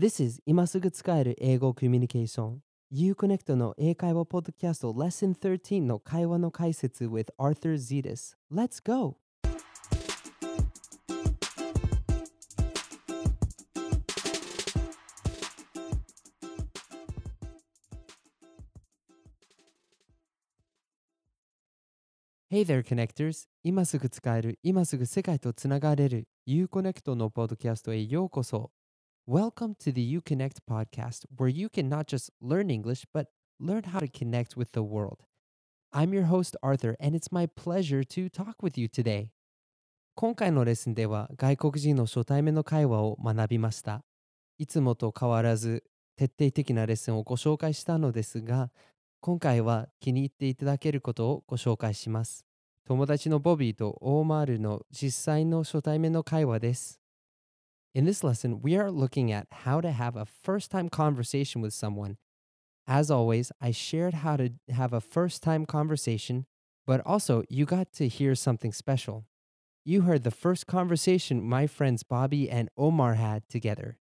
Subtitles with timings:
[0.00, 9.18] This is 今すぐ使える英語コミュニケーション Uconnect の英会話ポッドキャスト Lesson 13の会話の解説 with Arthur Zetas Let's go!
[22.48, 23.48] Hey there, connectors!
[23.62, 28.70] 今すぐ使える、今すぐ世界とつながれる Uconnect のポッドキャストへようこそ
[29.26, 33.26] Welcome to the You Connect podcast, where you can not just learn English, but
[33.60, 35.18] learn how to connect with the world.
[35.92, 39.28] I'm your host, Arthur, and it's my pleasure to talk with you today.
[40.16, 44.02] 今回のレッスンでは外国人の初対面の会話を学びました。
[44.58, 45.84] いつもと変わらず
[46.16, 48.70] 徹底的なレッスンをご紹介したのですが、
[49.20, 52.46] 今回は気に入っていただけることをご紹介します。
[52.86, 56.99] 友達のボビーとオーマールの実際の初対面の会話です。
[57.93, 62.17] In this lesson, we are looking at how to have a first time conversation with someone.
[62.87, 66.45] As always, I shared how to have a first time conversation,
[66.85, 69.25] but also you got to hear something special.
[69.85, 73.97] You heard the first conversation my friends Bobby and Omar had together.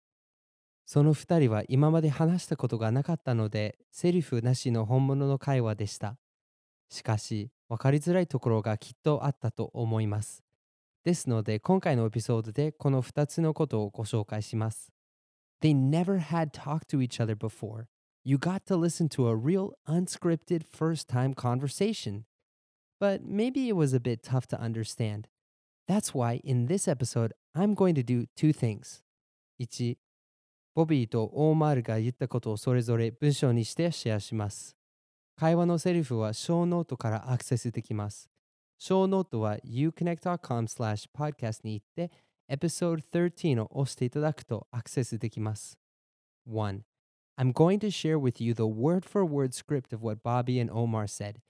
[0.84, 6.17] その二人は今まで話したことがなかったので、セリフなしの本物の会話でした。
[6.89, 10.42] しかし、分かりづらいところがきっとあったと思います。
[11.03, 14.92] ですので、今回のエピソードでこの2つのことをご紹介します。
[15.62, 17.86] They never had talked to each other before.
[18.23, 22.26] You got to listen to a real unscripted first time conversation.
[23.00, 25.28] But maybe it was a bit tough to understand.
[25.88, 29.02] That's why in this episode, I'm going to do two things.
[29.59, 29.98] 1、
[30.76, 34.76] ボビーとオーマールが言ったことをそれぞれ文章にしてシェアします。
[35.36, 38.30] 会話のセリフは小ノートからアクセスできます。
[38.78, 42.11] 小ノートは uconnect.com slash podcast に行って、
[42.48, 45.78] エピソード13を押していただくとアクセスできます。
[46.48, 46.81] 1.
[47.39, 50.70] I'm going to share with you the word for word script of what Bobby and
[50.70, 51.41] Omar said.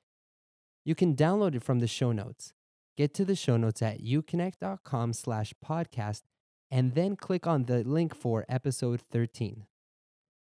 [0.85, 2.53] You can download it from the show notes.
[2.97, 6.23] Get to the show notes at uconnect.com slash podcast
[6.71, 9.67] and then click on the link for episode 13.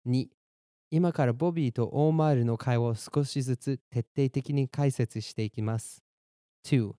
[0.07, 0.29] 2.
[0.91, 6.04] 今からボビーとオーマールの会話を少しずつ徹底的に解説していきます。
[6.65, 6.95] 2.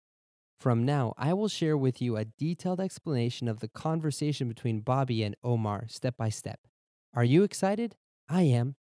[0.60, 5.24] From now, I will share with you a detailed explanation of the conversation between Bobby
[5.24, 6.60] and Omar step by step.
[7.14, 7.96] Are you excited?
[8.30, 8.76] I am.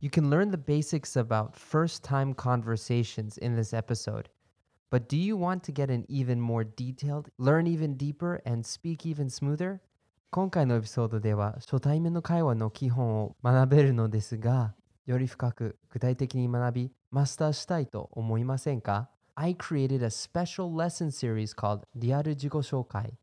[0.00, 4.28] You can learn the basics about first time conversations in this episode.
[4.90, 9.04] But do you want to get an even more detailed, learn even deeper, and speak
[9.04, 9.80] even smoother?
[10.30, 14.74] 今回のエピソードでは初対面の会話の基本を学べるのですが、
[15.06, 23.13] より深く具体的に学び、 マスターしたいと思いませんか ?I created a special lesson series called リアル自己紹介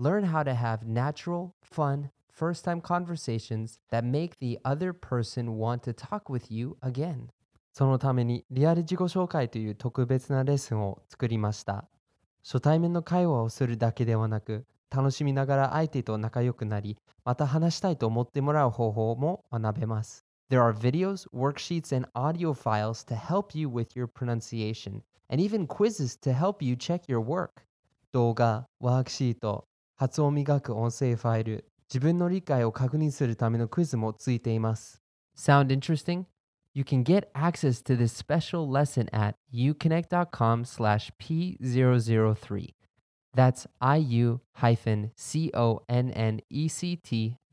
[0.00, 5.80] Learn how to have natural, fun, first time conversations that make the other person want
[5.80, 7.26] to talk with you again.
[7.74, 11.84] そのためにリアル自己紹介という特別なレッスンを作りました。
[12.42, 20.25] 初対面の会話をするだけではなく、楽しみながら相手と仲良くなり、また話したいと思ってもらう方法も学べます。
[20.49, 26.17] There are videos, worksheets, and audio files to help you with your pronunciation, and even quizzes
[26.21, 27.65] to help you check your work.
[28.11, 35.01] 動画、ワークシート、発音磨く音声ファイル、自分の理解を確認するためのクイズもついています。
[35.37, 36.25] Sound interesting?
[36.73, 42.73] You can get access to this special lesson at uconnect.com slash p003.
[43.33, 44.41] That's iu-connect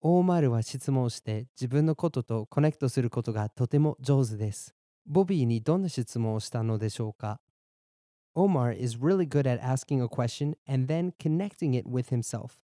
[0.00, 4.74] オーマルは質問して自分のこととコネクトすることがとても上手です。
[5.06, 7.40] ボビーにどんな質問をしたのでしょうか
[8.36, 12.60] Omar is really good at asking a question and then connecting it with himself.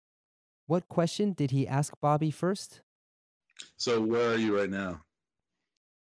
[0.66, 2.82] What question did he ask Bobby first?
[3.76, 5.00] So where are you right now?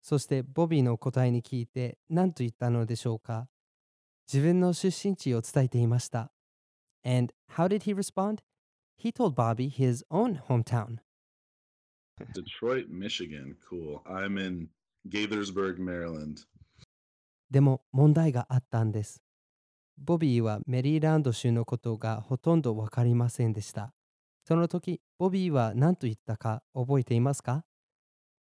[0.01, 3.49] そしてボビーの答えに聞いて何と言ったのでしょうか
[4.31, 6.31] 自分の出身地を伝えていました。
[7.03, 8.37] And how did he respond?
[9.00, 10.98] He told Bobby his own hometown.
[12.32, 13.56] Detroit, Michigan.
[13.68, 14.02] Cool.
[14.06, 14.68] I'm in
[15.08, 16.46] Gaithersburg, Maryland.
[17.50, 19.22] でも問題があったんです。
[19.98, 23.92] ボビーはメリーランド州のことがほとんどわかりませんでした。
[24.44, 27.64] その時、ボビーは何と言ったか覚えていますか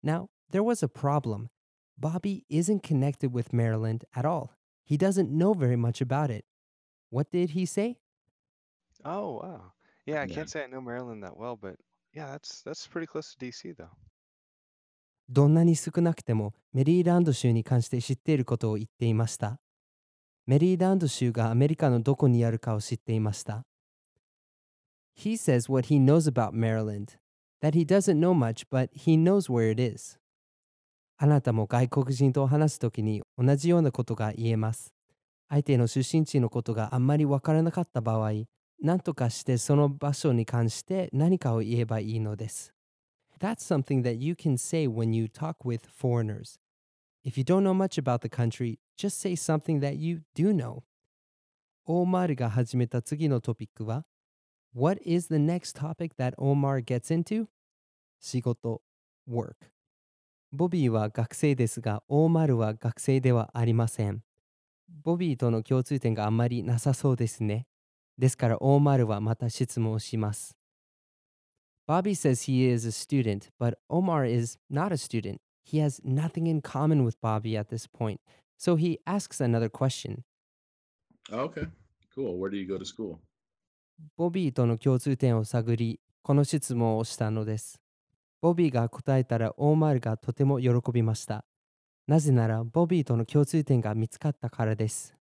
[0.03, 1.49] Now, there was a problem.
[1.97, 4.51] Bobby isn't connected with Maryland at all.
[4.85, 6.45] He doesn't know very much about it.
[7.09, 7.97] What did he say?
[9.05, 9.73] Oh wow.
[10.08, 11.76] Yeah, I can't say I know Maryland that well, but
[12.14, 13.90] yeah, that's that's pretty close to DC though.
[15.28, 19.60] どんなに少なくてもメリーランド州に関して知っていることを言っていました。
[20.46, 23.66] メリーランド州がアメリカのどこにあるかを知っていました。
[25.14, 27.18] He says what he knows about Maryland,
[27.60, 30.18] that he doesn't know much, but he knows where it is.
[31.18, 34.94] あなたも外国人と話すときに同じようなことが言えます。
[35.50, 38.30] 相手の出身地のことがあんまりわからなかった場合、
[38.80, 42.72] 何とかしてその場所に関して何かを言えばいいのです。
[43.40, 46.58] That's something that you can say when you talk with foreigners.
[47.24, 50.82] If you don't know much about the country, just say something that you do know.
[51.86, 54.04] オーマールが始めた次のトピックは
[54.74, 57.46] What is the next topic that Omar gets into?
[58.20, 58.82] 仕事
[59.28, 59.54] work
[60.50, 64.22] ボビーは学生ですが、オーマルは学生ではありません。
[65.04, 67.66] ボビーとの共通点があまりなさそうですね。
[68.18, 70.56] ですから、オーマールはまた質問をします。
[71.86, 75.38] Bobby says he is a student, but Omar is not a student.
[75.64, 78.20] He has nothing in common with Bobby at this point.
[78.58, 80.24] So he asks another question.
[81.30, 81.66] Oh, okay.
[82.14, 82.38] Cool.
[82.38, 83.18] Where do you go to school?
[84.16, 87.80] ボビーとの共通点を探り、この質問をしたのです。
[88.40, 91.44] ボビーが答えたらオーマールがとても喜びました。
[92.06, 95.17] なぜならボビーとの共通点が見つかったからです。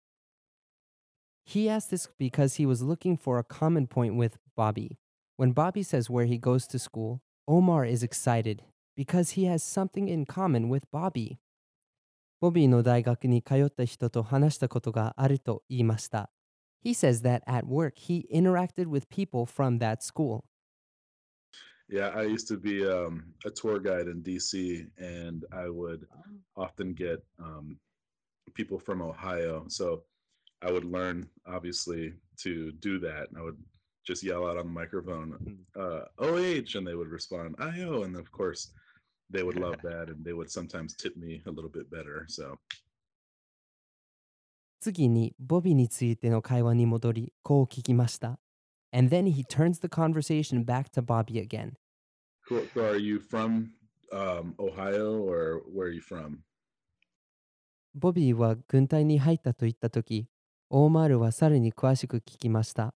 [1.44, 4.98] He asked this because he was looking for a common point with Bobby.
[5.36, 8.62] When Bobby says where he goes to school, Omar is excited
[8.96, 11.38] because he has something in common with Bobby.
[12.40, 16.30] ボビーの大学に通った人と話したことがあると言いました。
[16.84, 20.44] He says that at work he interacted with people from that school.
[21.88, 26.06] Yeah, I used to be um, a tour guide in DC, and I would
[26.54, 27.78] often get um,
[28.54, 29.64] people from Ohio.
[29.68, 30.02] So
[30.62, 33.28] I would learn, obviously, to do that.
[33.36, 33.56] I would
[34.04, 38.02] just yell out on the microphone, uh, OH, and they would respond, IO.
[38.02, 38.72] And of course,
[39.30, 42.24] they would love that, and they would sometimes tip me a little bit better.
[42.28, 42.58] So
[44.80, 48.38] 次にボビーについての会話に戻り、こう聞きました。
[48.92, 51.72] And then he turns the conversation back to Bobby again.
[52.48, 52.66] Cool.
[52.74, 53.72] So are you from
[54.12, 56.38] um, Ohio, or where are you from?
[57.94, 60.28] ボビーは軍隊に入ったと言ったとき、
[60.75, 62.95] オーマールはさらに詳しく聞きました。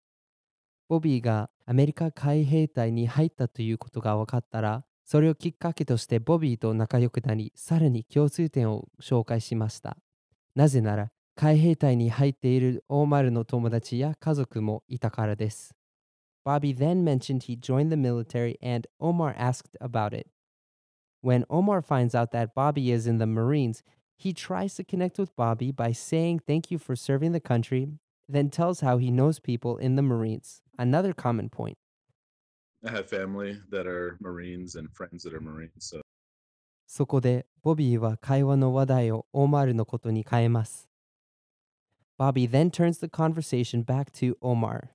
[0.87, 9.97] ボビーがアメリカ海兵隊に入ったということが分かったら、それをきっかけとしてボビーと仲良くなり、さらに共通点を紹介しました。
[10.55, 15.75] なぜなら、海兵隊に入っているオーマールの友達や家族もいたからです。
[16.45, 20.27] Bobby then mentioned he joined the military and Omar asked about it.
[21.21, 23.83] When Omar finds out that Bobby is in the Marines,
[24.16, 27.88] he tries to connect with Bobby by saying thank you for serving the country,
[28.28, 30.62] then tells how he knows people in the Marines.
[30.78, 31.76] Another common point.
[32.86, 35.72] I have family that are Marines and friends that are Marines.
[35.80, 36.00] So
[36.86, 40.88] そこでボビーは会話の話題をオーマールのことに変えます。
[42.18, 44.90] Bobby then turns the conversation back to Omar.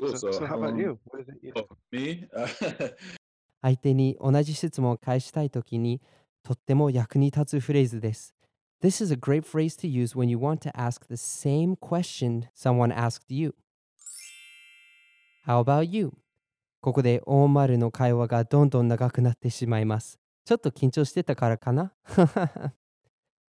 [0.00, 0.16] cool.
[0.16, 0.98] So, so how about long- you?
[1.10, 1.38] What is it?
[1.42, 2.26] you- Oh, me?
[2.34, 2.94] Uh,
[3.62, 6.00] 相手に同じ質問を返したいときに
[6.42, 8.34] とっても役に立つフレーズです。
[8.82, 12.48] This is a great phrase to use when you want to ask the same question
[12.52, 13.54] someone asked you.
[15.46, 16.14] How about you?
[16.80, 20.18] ここでオーマルの会話がどんどん長くなってしまいます。
[20.44, 21.92] ちょっと緊張してたからかな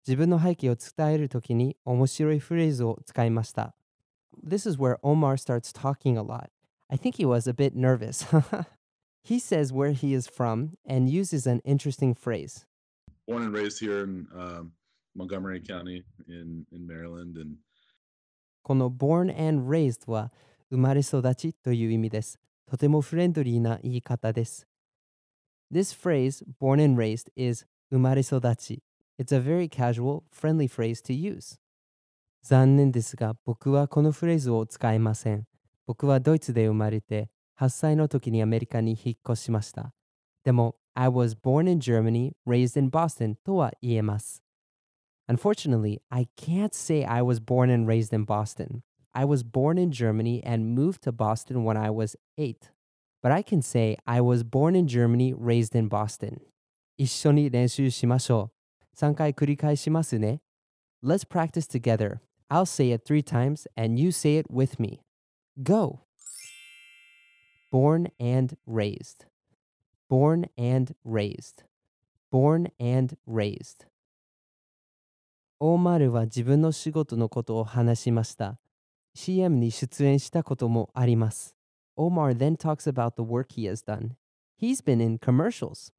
[0.07, 3.75] 自分の背景を伝えるときに面白いフレーズを使いました。
[4.43, 6.49] This is where Omar starts talking a lot.
[6.89, 8.25] I think he was a bit nervous.
[9.21, 12.65] he says where he is from and uses an interesting phrase.
[13.27, 14.71] Born and raised here in um,
[15.16, 17.40] Montgomery County in, in Maryland.
[17.40, 17.56] And
[18.62, 20.32] この born and raised は
[20.70, 22.38] 生まれ育ちという意味です。
[22.66, 24.66] とてもフレンドリーな言い方です。
[25.70, 28.82] This phrase, born and raised, is 生まれ育ち。
[29.18, 31.58] It's a very casual, friendly phrase to use.
[32.42, 35.46] 残念ですが、僕はこのフレーズを使えません。
[35.86, 39.92] 僕はドイツで生まれて、8歳の時にアメリカに引っ越しました。
[40.42, 44.43] でも、I was born in Germany, raised in Boston とは言えます。
[45.27, 48.83] Unfortunately, I can't say I was born and raised in Boston.
[49.13, 52.71] I was born in Germany and moved to Boston when I was eight.
[53.21, 56.41] But I can say I was born in Germany, raised in Boston.
[56.97, 58.97] 一緒に練習しましょう。
[58.97, 60.41] 3回繰り返しますね。
[61.03, 62.19] Let's practice together.
[62.49, 65.01] I'll say it three times and you say it with me.
[65.61, 65.99] Go.
[67.71, 69.25] Born and raised.
[70.09, 71.63] Born and raised.
[72.31, 73.85] Born and raised.
[75.66, 78.58] 大丸は自分の仕事のことを話しました。
[79.14, 81.56] CM に出演したこともあります。
[81.96, 84.10] Omar then talks about the work he has done.
[84.60, 85.90] He's been in commercials.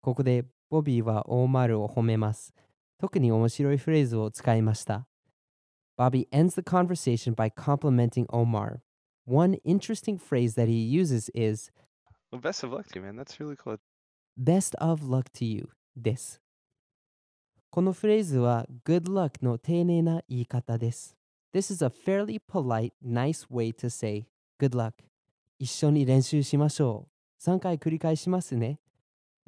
[0.00, 2.54] ここでボビーはオーマルを褒めます。
[2.98, 5.06] 特に面白いフレーズを使いました。
[5.98, 8.80] Bobby ends the conversation by complimenting Omar.
[9.26, 11.70] One interesting phrase that he uses is
[12.32, 13.16] Well, best of luck to you, man.
[13.22, 13.76] That's really cool.
[14.38, 16.41] best of luck to you です。
[17.72, 21.16] このフレーズは good luck の丁寧な言い方です。
[21.54, 24.26] This is a fairly polite, nice way to say
[24.60, 24.92] good luck.
[25.58, 27.08] 一緒に練習しましょ
[27.40, 27.42] う。
[27.42, 28.78] 3回繰り返しますね。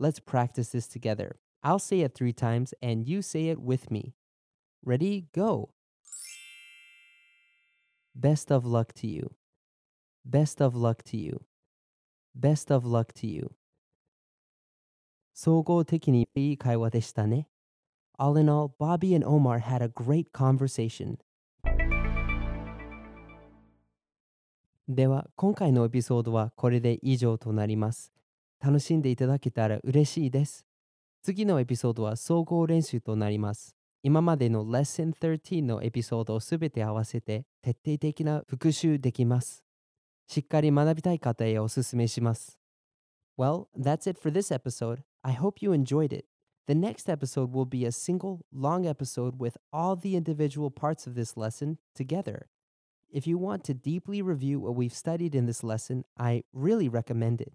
[0.01, 1.37] Let's practice this together.
[1.63, 4.15] I'll say it three times and you say it with me.
[4.83, 5.27] Ready?
[5.35, 5.69] Go.
[8.19, 9.33] Best of luck to you.
[10.25, 11.43] Best of luck to you.
[12.35, 13.51] Best of luck to you.
[15.35, 17.49] 総合的にいい会話でしたね。
[18.17, 21.19] All in all, Bobby and Omar had a great conversation.
[24.89, 28.13] では、今回のエピソードはこれで以上となります。
[28.63, 30.65] 楽しんでいただけたら嬉しいです。
[31.23, 33.75] 次のエピソードは総合練習となります。
[34.03, 39.65] 今までの Lesson 13のエピソードをすべて合わせて徹底的な復習できます。
[40.29, 42.59] しっかり学びたい方へおすすめします。
[43.37, 45.03] Well, that's it for this episode.
[45.23, 46.27] I hope you enjoyed it.
[46.68, 51.16] The next episode will be a single, long episode with all the individual parts of
[51.16, 52.48] this lesson together.
[53.12, 57.42] If you want to deeply review what we've studied in this lesson, I really recommend
[57.42, 57.54] it.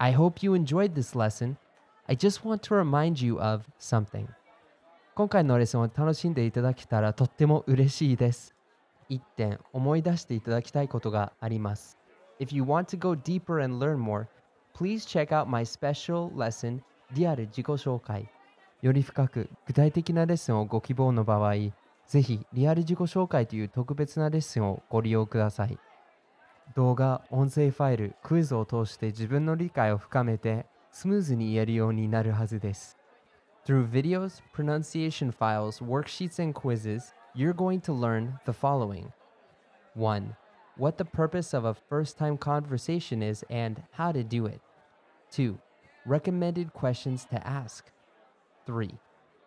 [0.00, 1.58] I hope you enjoyed this lesson.
[2.08, 4.28] I just want to remind you of something.
[5.14, 8.54] 今回のレッスンを楽しんでいただけたらとっても嬉しいです。
[9.10, 11.98] 一点思い出していただきたいことがあります。
[12.40, 14.26] If you want to go deeper and learn more,
[14.77, 16.81] please check out my special lesson
[17.13, 18.29] リアル自己紹介。
[18.81, 21.53] より深く具体的なレッスンをご希望の場合、
[22.05, 25.79] ぜひリアル自己紹介という特別なレッスンをご利用ください。
[26.75, 32.97] 動画、音声ファイル、クイズを通して自分の理解を深めてスムーズに言えるようになるはずです。
[33.65, 39.07] Through videos, pronunciation files, worksheets, and quizzes, you're going to learn the following
[39.95, 40.35] 1.
[40.77, 44.61] What the purpose of a first time conversation is and how to do it.
[45.31, 45.57] 2.
[46.05, 47.85] Recommended questions to ask.
[48.65, 48.97] 3.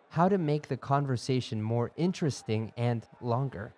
[0.09, 3.71] How to make the conversation more interesting and longer.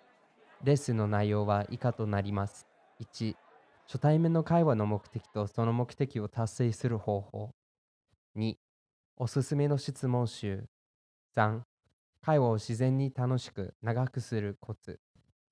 [0.62, 2.66] レッスンの内容は以下となります。
[3.00, 3.34] 1、
[3.86, 7.50] 初対面の会話の目的とその目的を達成する方法。
[8.36, 8.54] 2、
[9.16, 10.64] おすすめの質問集。
[11.36, 11.60] 3、
[12.22, 14.98] 会話を自然に楽しく長くするコツ。